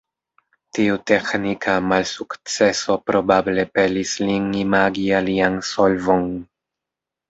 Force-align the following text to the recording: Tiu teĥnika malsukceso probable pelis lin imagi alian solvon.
Tiu 0.77 0.95
teĥnika 1.11 1.75
malsukceso 1.91 2.97
probable 3.11 3.69
pelis 3.77 4.17
lin 4.27 4.51
imagi 4.67 5.09
alian 5.23 5.65
solvon. 5.75 6.31